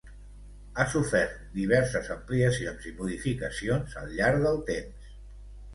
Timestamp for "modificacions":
3.03-3.97